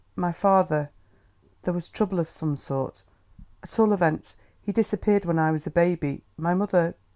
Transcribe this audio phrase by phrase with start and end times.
[0.15, 0.89] "My father...
[1.61, 3.03] There was trouble of some sort....
[3.61, 6.23] At all events, he disappeared when I was a baby.
[6.37, 6.95] My mother